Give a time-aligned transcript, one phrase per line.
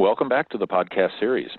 [0.00, 1.50] Welcome back to the podcast series.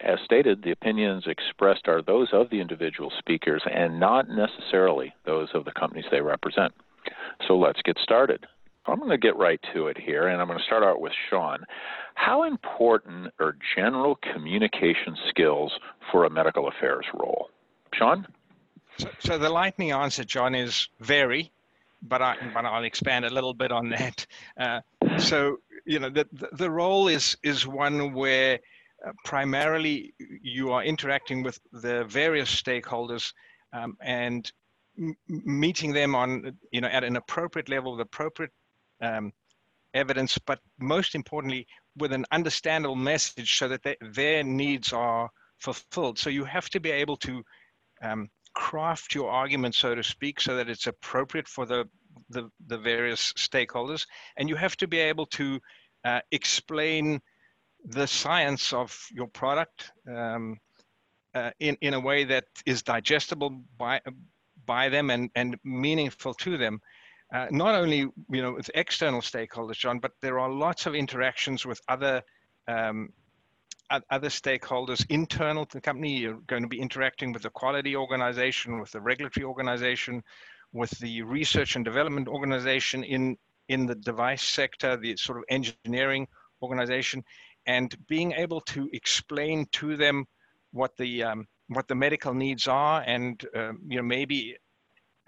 [0.00, 5.48] As stated, the opinions expressed are those of the individual speakers and not necessarily those
[5.52, 6.72] of the companies they represent.
[7.46, 8.46] So let's get started.
[8.86, 11.12] I'm going to get right to it here, and I'm going to start out with
[11.28, 11.58] Sean.
[12.14, 15.70] How important are general communication skills
[16.10, 17.50] for a medical affairs role?
[17.92, 18.26] Sean?
[18.96, 21.52] So, so the lightning answer, John, is very,
[22.00, 24.26] but, I, but I'll expand a little bit on that.
[24.58, 24.80] Uh,
[25.18, 25.58] so,
[25.90, 28.60] you know, the, the role is, is one where
[29.04, 33.32] uh, primarily you are interacting with the various stakeholders
[33.72, 34.52] um, and
[35.26, 38.52] meeting them on, you know, at an appropriate level with appropriate
[39.02, 39.32] um,
[39.92, 45.28] evidence, but most importantly, with an understandable message so that they, their needs are
[45.58, 46.20] fulfilled.
[46.20, 47.42] So you have to be able to
[48.00, 51.88] um, craft your argument, so to speak, so that it's appropriate for the,
[52.28, 54.06] the, the various stakeholders.
[54.36, 55.60] And you have to be able to
[56.04, 57.20] uh, explain
[57.84, 60.58] the science of your product um,
[61.34, 64.00] uh, in, in a way that is digestible by,
[64.66, 66.80] by them and, and meaningful to them
[67.32, 71.64] uh, not only you know with external stakeholders, John, but there are lots of interactions
[71.64, 72.22] with other
[72.66, 73.10] um,
[74.10, 76.18] other stakeholders internal to the company.
[76.18, 80.22] You're going to be interacting with the quality organization, with the regulatory organization,
[80.72, 83.36] with the research and development organization in
[83.70, 86.26] in the device sector, the sort of engineering
[86.60, 87.22] organization,
[87.66, 90.24] and being able to explain to them
[90.72, 94.56] what the um, what the medical needs are, and um, you know maybe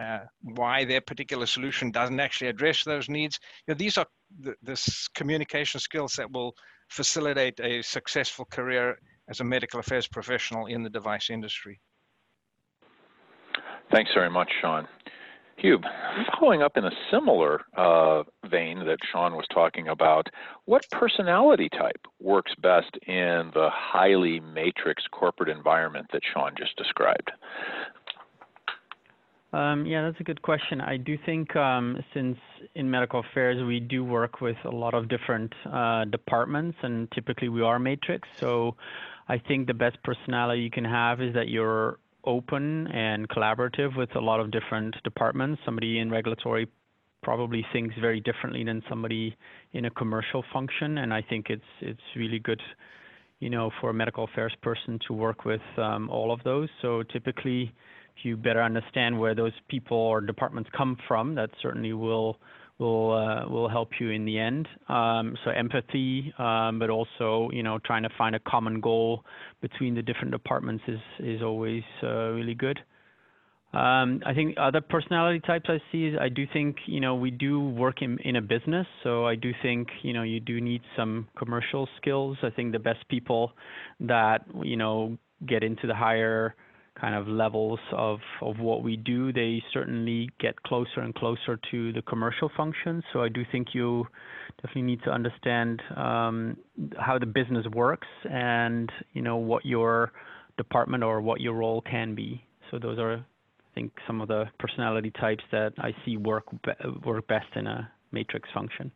[0.01, 3.39] uh, why their particular solution doesn't actually address those needs.
[3.67, 4.07] You know, these are
[4.41, 6.53] the this communication skills that will
[6.89, 8.99] facilitate a successful career
[9.29, 11.81] as a medical affairs professional in the device industry.
[13.93, 14.89] Thanks very much, Sean.
[15.63, 15.79] Hugh,
[16.41, 20.27] following up in a similar uh, vein that Sean was talking about,
[20.65, 27.31] what personality type works best in the highly matrix corporate environment that Sean just described?
[29.53, 30.81] Um, yeah, that's a good question.
[30.81, 32.39] I do think um, since
[32.75, 37.49] in medical affairs we do work with a lot of different uh, departments, and typically
[37.49, 38.27] we are matrix.
[38.37, 38.75] So
[39.29, 44.15] I think the best personality you can have is that you're open and collaborative with
[44.17, 45.61] a lot of different departments.
[45.65, 46.69] Somebody in regulatory
[47.23, 49.37] probably thinks very differently than somebody
[49.73, 52.61] in a commercial function, and I think it's it's really good,
[53.41, 56.69] you know, for a medical affairs person to work with um, all of those.
[56.81, 57.73] So typically
[58.17, 62.39] if you better understand where those people or departments come from, that certainly will
[62.83, 64.69] will uh, will help you in the end.
[64.89, 69.25] Um, so empathy, um, but also you know trying to find a common goal
[69.61, 72.79] between the different departments is is always uh, really good.
[73.73, 77.31] Um, I think other personality types I see is I do think you know we
[77.31, 80.83] do work in in a business, so I do think you know you do need
[80.97, 82.37] some commercial skills.
[82.43, 83.53] I think the best people
[84.01, 85.17] that you know
[85.47, 86.55] get into the higher
[87.01, 92.03] kind of levels of, what we do, they certainly get closer and closer to the
[92.03, 93.03] commercial function.
[93.13, 94.07] So I do think you
[94.57, 96.57] definitely need to understand um,
[96.99, 100.13] how the business works and you know what your
[100.57, 102.45] department or what your role can be.
[102.71, 106.45] So those are, I think, some of the personality types that I see work
[107.05, 108.93] work best in a matrix function.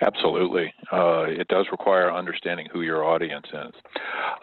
[0.00, 0.72] Absolutely.
[0.92, 3.72] Uh, it does require understanding who your audience is.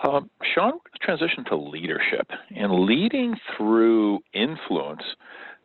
[0.04, 5.04] Um, Sean, transition to leadership and leading through influence.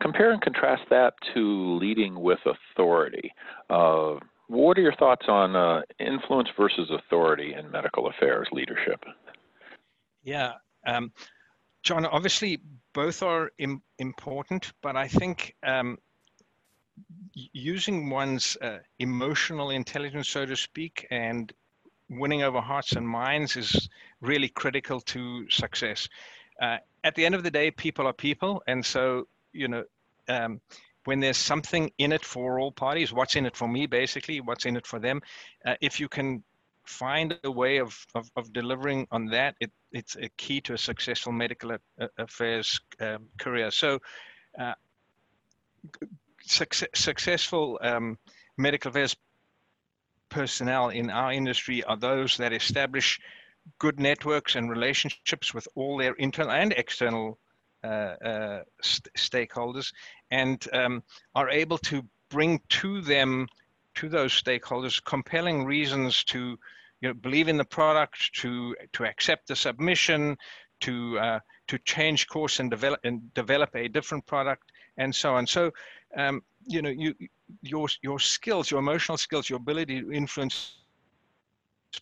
[0.01, 3.33] Compare and contrast that to leading with authority.
[3.69, 4.15] Uh,
[4.47, 9.05] what are your thoughts on uh, influence versus authority in medical affairs leadership?
[10.23, 10.53] Yeah,
[10.87, 11.13] um,
[11.83, 12.61] John, obviously
[12.95, 15.99] both are Im- important, but I think um,
[17.35, 21.53] using one's uh, emotional intelligence, so to speak, and
[22.11, 23.89] winning over hearts and minds is
[24.21, 26.09] really critical to success.
[26.61, 29.85] Uh, at the end of the day, people are people, and so you know,
[30.29, 30.61] um,
[31.05, 34.67] when there's something in it for all parties, what's in it for me, basically, what's
[34.67, 35.23] in it for them,
[35.65, 36.43] uh, if you can
[36.85, 40.79] find a way of, of, of, delivering on that, it, it's a key to a
[40.79, 41.77] successful medical
[42.17, 43.71] affairs um, career.
[43.71, 44.01] So,
[44.59, 44.75] uh,
[46.49, 48.19] success, successful um,
[48.57, 49.17] medical affairs
[50.29, 53.19] personnel in our industry are those that establish
[53.79, 57.39] good networks and relationships with all their internal and external
[57.85, 59.93] uh, uh, st- stakeholders
[60.31, 61.03] and um,
[61.35, 63.47] are able to bring to them
[63.95, 66.59] to those stakeholders compelling reasons to
[67.01, 70.37] you know, believe in the product to to accept the submission
[70.81, 75.47] to uh, to change course and develop and develop a different product and so on
[75.47, 75.73] so
[76.17, 77.15] um, you know, you,
[77.63, 80.75] your, your skills, your emotional skills, your ability to influence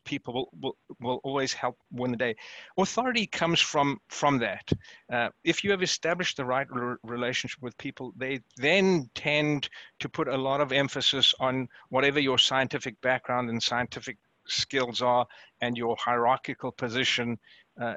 [0.04, 2.34] people will, will, will always help win the day.
[2.76, 4.68] Authority comes from from that.
[5.12, 9.68] Uh, if you have established the right re- relationship with people, they then tend
[10.00, 14.18] to put a lot of emphasis on whatever your scientific background and scientific
[14.48, 15.26] skills are
[15.60, 17.38] and your hierarchical position
[17.80, 17.94] uh,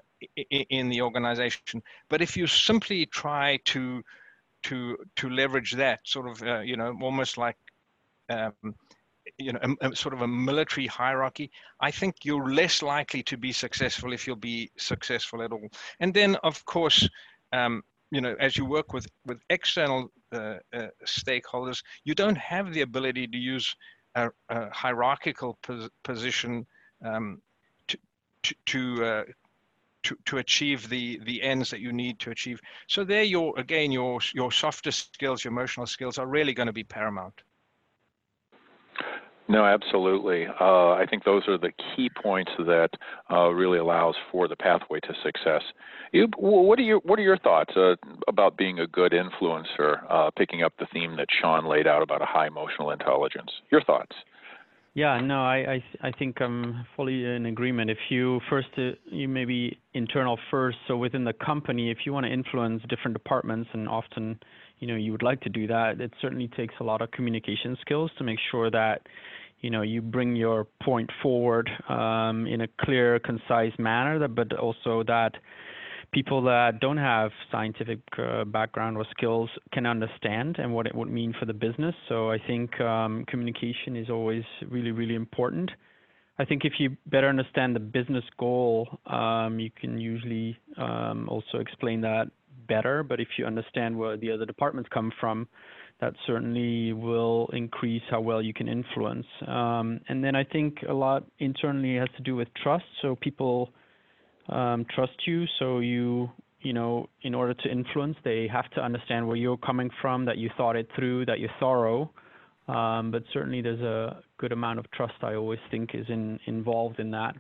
[0.70, 1.82] in the organization.
[2.08, 4.04] But if you simply try to
[4.64, 7.58] to to leverage that sort of uh, you know almost like
[8.30, 8.54] um,
[9.38, 11.52] you know a, a sort of a military hierarchy.
[11.80, 15.70] I think you're less likely to be successful if you'll be successful at all.
[16.00, 17.08] And then of course
[17.54, 22.74] um, you know as you work with with external uh, uh, stakeholders you don't have
[22.74, 23.76] the ability to use
[24.16, 26.66] a, a hierarchical pos- position
[27.04, 27.42] um,
[27.88, 27.98] to
[28.44, 29.24] to to, uh,
[30.04, 32.62] to, to achieve the the ends that you need to achieve.
[32.88, 36.74] So there, your again your your softer skills, your emotional skills are really going to
[36.74, 37.42] be paramount.
[39.50, 40.46] No, absolutely.
[40.46, 42.92] Uh, I think those are the key points that
[43.32, 45.64] uh, really allows for the pathway to success.
[46.12, 47.96] Hugh, what are your What are your thoughts uh,
[48.28, 50.04] about being a good influencer?
[50.08, 53.50] Uh, picking up the theme that Sean laid out about a high emotional intelligence.
[53.72, 54.16] Your thoughts?
[54.96, 57.90] Yeah, no, I I, I think I'm fully in agreement.
[57.92, 62.26] If you first uh, you maybe internal first, so within the company, if you want
[62.26, 64.40] to influence different departments, and often
[64.80, 67.78] you know you would like to do that, it certainly takes a lot of communication
[67.82, 69.02] skills to make sure that
[69.62, 75.04] you know you bring your point forward um, in a clear, concise manner, but also
[75.04, 75.34] that
[76.12, 81.10] people that don't have scientific uh, background or skills can understand and what it would
[81.10, 81.94] mean for the business.
[82.08, 85.72] So I think um, communication is always really, really important.
[86.40, 91.60] I think if you better understand the business goal, um, you can usually um, also
[91.60, 92.32] explain that
[92.68, 93.04] better.
[93.04, 95.48] But if you understand where the other departments come from,
[96.00, 99.26] that certainly will increase how well you can influence.
[99.46, 102.86] Um, and then I think a lot internally has to do with trust.
[103.02, 103.72] So people
[104.52, 106.30] um, trust you, so you
[106.62, 110.38] you know in order to influence, they have to understand where you're coming from, that
[110.38, 112.12] you thought it through, that you're thorough.
[112.68, 117.00] Um, but certainly there's a good amount of trust I always think is in, involved
[117.00, 117.34] in that.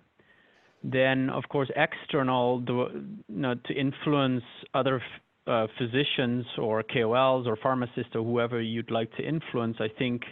[0.83, 5.01] Then of course external, you know, to influence other
[5.45, 10.23] uh, physicians or KOLs or pharmacists or whoever you'd like to influence, I think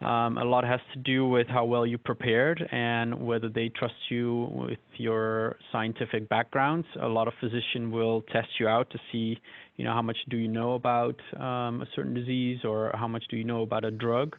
[0.00, 3.94] um, a lot has to do with how well you prepared and whether they trust
[4.10, 6.86] you with your scientific backgrounds.
[7.00, 9.38] A lot of physicians will test you out to see,
[9.76, 13.24] you know, how much do you know about um, a certain disease or how much
[13.30, 14.36] do you know about a drug.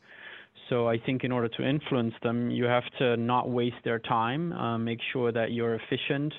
[0.69, 4.53] So I think in order to influence them, you have to not waste their time.
[4.53, 6.33] Uh, make sure that you're efficient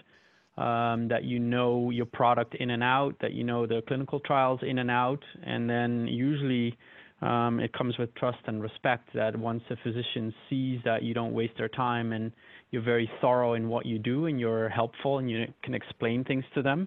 [0.59, 4.59] um, that you know your product in and out, that you know the clinical trials
[4.63, 6.77] in and out, and then usually
[7.21, 11.33] um, it comes with trust and respect that once a physician sees that you don't
[11.33, 12.33] waste their time and
[12.71, 16.45] you're very thorough in what you do and you're helpful and you can explain things
[16.55, 16.87] to them,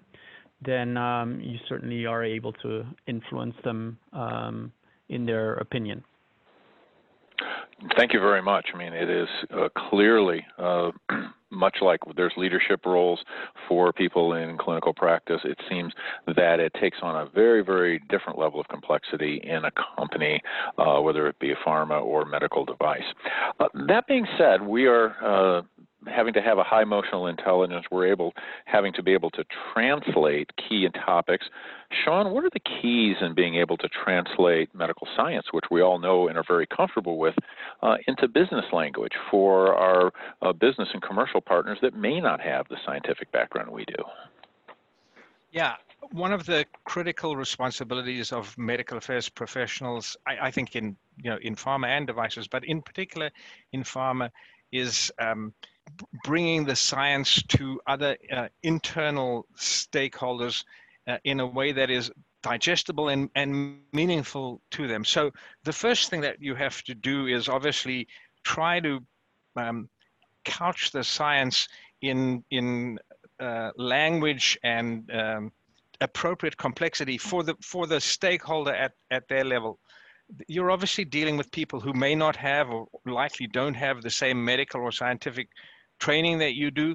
[0.64, 4.72] then um, you certainly are able to influence them um,
[5.08, 6.02] in their opinion.
[7.96, 8.68] Thank you very much.
[8.74, 10.90] I mean, it is uh, clearly uh,
[11.50, 13.20] much like there's leadership roles
[13.68, 15.40] for people in clinical practice.
[15.44, 15.92] It seems
[16.26, 20.40] that it takes on a very, very different level of complexity in a company,
[20.78, 23.02] uh, whether it be a pharma or medical device.
[23.60, 25.62] Uh, that being said, we are uh,
[26.06, 28.32] having to have a high emotional intelligence, we're able
[28.64, 31.46] having to be able to translate key topics.
[32.04, 35.98] Sean, what are the keys in being able to translate medical science, which we all
[35.98, 37.34] know and are very comfortable with,
[37.82, 42.66] uh, into business language for our uh, business and commercial partners that may not have
[42.68, 44.02] the scientific background we do?
[45.50, 45.74] Yeah,
[46.10, 51.38] one of the critical responsibilities of medical affairs professionals, I, I, think in you know
[51.42, 53.30] in pharma and devices, but in particular
[53.72, 54.30] in pharma,
[54.72, 55.52] is um,
[56.24, 60.64] bringing the science to other uh, internal stakeholders
[61.06, 62.10] uh, in a way that is
[62.42, 65.04] digestible and, and meaningful to them.
[65.04, 65.30] So
[65.64, 68.08] the first thing that you have to do is obviously
[68.44, 69.00] try to
[69.56, 69.88] um,
[70.44, 71.68] couch the science
[72.00, 72.98] in in
[73.38, 75.52] uh, language and um,
[76.00, 79.78] appropriate complexity for the for the stakeholder at, at their level
[80.48, 84.44] you're obviously dealing with people who may not have or likely don't have the same
[84.44, 85.48] medical or scientific
[86.06, 86.88] training that you do,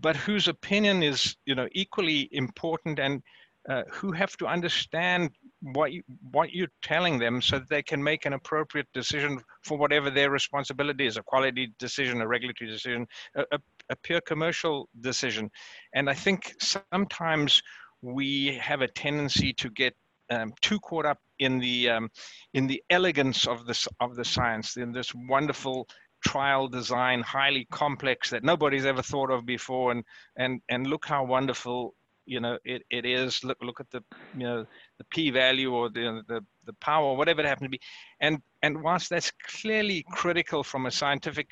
[0.00, 3.22] but whose opinion is you know equally important and
[3.70, 5.30] uh, who have to understand
[5.76, 6.02] what you,
[6.32, 10.30] what you're telling them so that they can make an appropriate decision for whatever their
[10.30, 13.58] responsibility is a quality decision a regulatory decision a, a,
[13.90, 15.48] a pure commercial decision.
[15.94, 17.62] And i think sometimes
[18.02, 19.94] we have a tendency to get
[20.30, 22.08] um, too caught up in the um,
[22.54, 25.86] in the elegance of this of the science, in this wonderful
[26.22, 30.04] trial design, highly complex that nobody's ever thought of before, and
[30.36, 33.42] and and look how wonderful you know it, it is.
[33.44, 34.02] Look look at the
[34.36, 34.66] you know
[34.98, 37.80] the p value or the the the power, whatever it happens to be,
[38.20, 41.48] and and whilst that's clearly critical from a scientific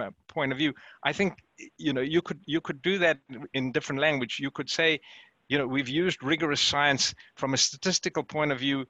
[0.00, 0.72] uh, point of view,
[1.04, 1.34] I think
[1.78, 3.18] you know you could you could do that
[3.54, 4.38] in different language.
[4.40, 5.00] You could say,
[5.48, 8.86] you know, we've used rigorous science from a statistical point of view.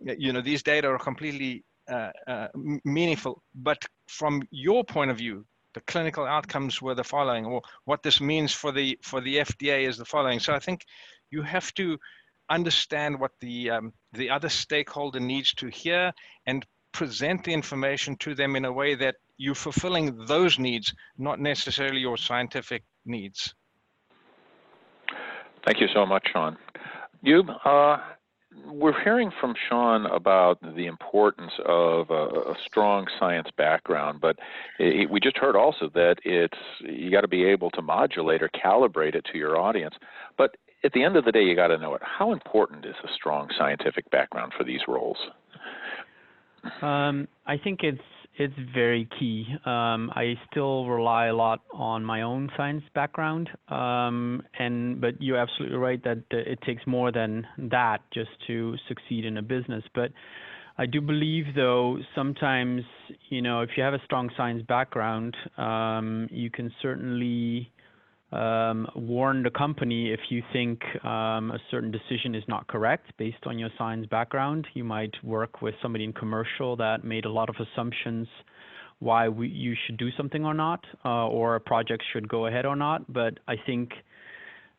[0.00, 1.64] You know, these data are completely
[2.84, 3.42] meaningful.
[3.54, 8.20] But from your point of view, the clinical outcomes were the following, or what this
[8.20, 10.38] means for the for the FDA is the following.
[10.40, 10.84] So I think
[11.30, 11.98] you have to
[12.48, 16.12] understand what the um, the other stakeholder needs to hear
[16.46, 21.40] and present the information to them in a way that you're fulfilling those needs, not
[21.40, 23.52] necessarily your scientific needs.
[25.64, 26.56] Thank you so much, Sean.
[27.22, 27.98] Hugh, uh,
[28.66, 34.38] we're hearing from Sean about the importance of a, a strong science background, but
[34.78, 38.48] it, we just heard also that it's you got to be able to modulate or
[38.48, 39.94] calibrate it to your audience.
[40.36, 42.02] But at the end of the day, you got to know it.
[42.04, 45.16] How important is a strong scientific background for these roles?
[46.82, 48.00] Um, I think it's
[48.36, 49.46] it's very key.
[49.64, 55.38] Um, I still rely a lot on my own science background, um, and but you're
[55.38, 59.84] absolutely right that it takes more than that just to succeed in a business.
[59.94, 60.10] But
[60.76, 62.82] I do believe, though, sometimes
[63.28, 67.70] you know if you have a strong science background, um, you can certainly
[68.34, 73.46] um, warn the company if you think um, a certain decision is not correct based
[73.46, 74.66] on your science background.
[74.74, 78.26] You might work with somebody in commercial that made a lot of assumptions
[78.98, 82.66] why we, you should do something or not, uh, or a project should go ahead
[82.66, 83.12] or not.
[83.12, 83.92] But I think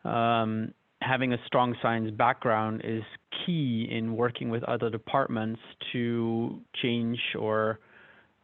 [0.03, 3.03] um, having a strong science background is
[3.45, 5.61] key in working with other departments
[5.93, 7.79] to change or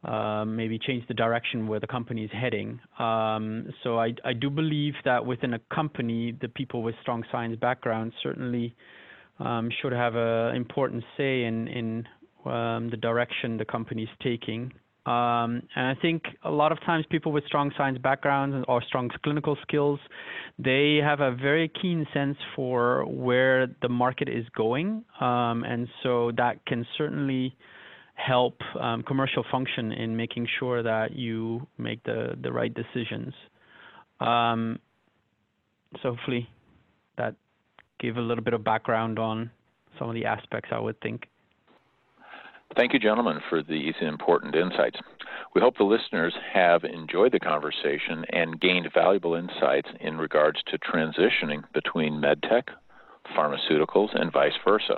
[0.04, 2.80] maybe change the direction where the company is heading.
[3.00, 8.16] Um, so I, do believe that within a company, the people with strong science backgrounds
[8.24, 8.76] certainly
[9.40, 12.08] um, should have an important say in,
[12.46, 14.72] um, the direction the company is taking.
[15.06, 19.58] And I think a lot of times people with strong science backgrounds or strong clinical
[19.62, 20.00] skills,
[20.60, 25.04] they have a very keen sense for where the market is going.
[25.20, 27.56] And so that can certainly
[28.26, 33.34] help um, commercial function in making sure that you make the, the right decisions.
[34.20, 34.80] Um,
[36.02, 36.50] so hopefully
[37.18, 37.36] that
[38.00, 39.52] gave a little bit of background on
[39.98, 41.28] some of the aspects I would think.
[42.76, 44.98] Thank you, gentlemen, for these important insights.
[45.54, 50.78] We hope the listeners have enjoyed the conversation and gained valuable insights in regards to
[50.78, 52.70] transitioning between medtech,
[53.36, 54.98] pharmaceuticals, and vice versa.